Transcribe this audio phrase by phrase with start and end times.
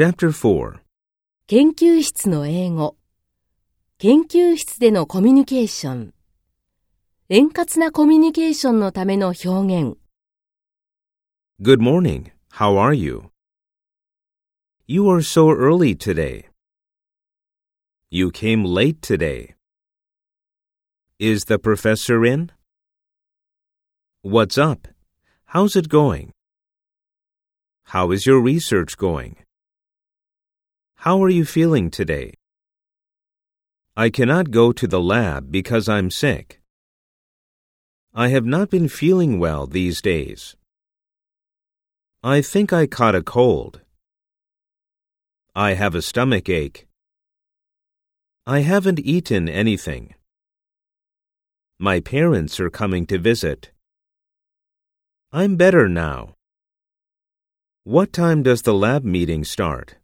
[0.00, 0.78] Chapter 4
[1.48, 2.96] 研究室の英語。
[3.98, 6.14] 研究室でのコミュニケーション。
[7.30, 9.98] 円滑なコミュニケーションのための表現。
[11.60, 12.30] Good morning.
[12.52, 13.32] How are you?
[14.86, 16.44] You are so early today.
[18.08, 19.56] You came late today.
[21.18, 22.52] Is the professor in?
[24.22, 24.86] What's up?
[25.46, 26.30] How's it going?
[27.86, 29.47] How is your research going?
[31.02, 32.34] How are you feeling today?
[33.96, 36.60] I cannot go to the lab because I'm sick.
[38.12, 40.56] I have not been feeling well these days.
[42.24, 43.80] I think I caught a cold.
[45.54, 46.88] I have a stomach ache.
[48.44, 50.16] I haven't eaten anything.
[51.78, 53.70] My parents are coming to visit.
[55.30, 56.34] I'm better now.
[57.84, 59.94] What time does the lab meeting start?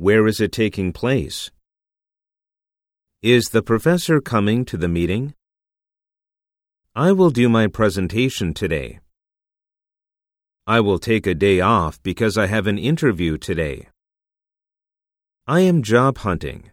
[0.00, 1.50] Where is it taking place?
[3.20, 5.34] Is the professor coming to the meeting?
[6.94, 9.00] I will do my presentation today.
[10.68, 13.88] I will take a day off because I have an interview today.
[15.48, 16.70] I am job hunting.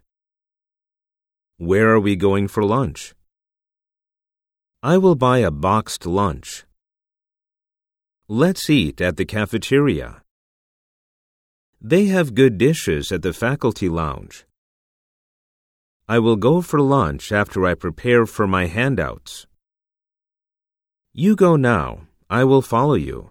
[1.57, 3.15] Where are we going for lunch?
[4.83, 6.63] I will buy a boxed lunch.
[8.27, 10.21] Let's eat at the cafeteria.
[11.87, 14.47] They have good dishes at the faculty lounge.
[16.07, 19.45] I will go for lunch after I prepare for my handouts.
[21.13, 22.07] You go now.
[22.27, 23.29] I will follow you.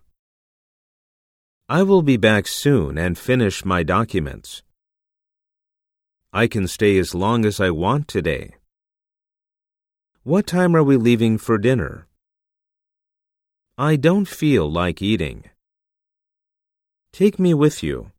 [1.69, 4.63] I will be back soon and finish my documents.
[6.33, 8.55] I can stay as long as I want today.
[10.23, 12.07] What time are we leaving for dinner?
[13.77, 15.51] I don't feel like eating.
[17.11, 18.14] Take me with you.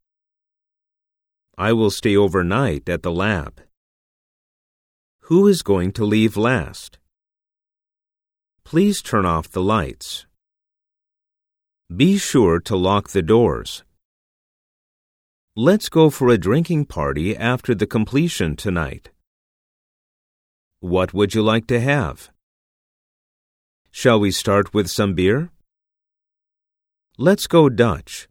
[1.57, 3.61] I will stay overnight at the lab.
[5.29, 6.99] Who is going to leave last?
[8.65, 10.25] Please turn off the lights.
[11.95, 13.83] Be sure to lock the doors.
[15.55, 19.11] Let's go for a drinking party after the completion tonight.
[20.81, 22.31] What would you like to have?
[23.91, 25.51] Shall we start with some beer?
[27.17, 28.27] Let's go Dutch.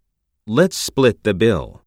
[0.46, 1.83] Let's split the bill.